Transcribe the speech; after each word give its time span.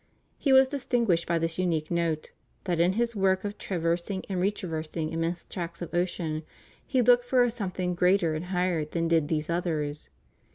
He 0.39 0.51
was 0.51 0.67
distinguished 0.69 1.27
by 1.27 1.37
this 1.37 1.59
unique 1.59 1.91
note, 1.91 2.31
that 2.63 2.79
in 2.79 2.93
his 2.93 3.15
work 3.15 3.45
of 3.45 3.59
traversing 3.59 4.23
and 4.27 4.41
retraversing 4.41 5.11
immense 5.11 5.45
tracts 5.45 5.79
of 5.79 5.93
ocean, 5.93 6.41
he 6.87 7.03
looked 7.03 7.25
for 7.25 7.43
a 7.43 7.51
something 7.51 7.93
greater 7.93 8.33
and 8.33 8.45
higher 8.45 8.83
than 8.83 9.07
did 9.07 9.27
these 9.27 9.47
others. 9.47 10.09